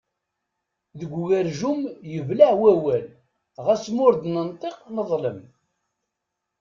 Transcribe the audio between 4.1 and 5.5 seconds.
d-nenṭiq neḍlem.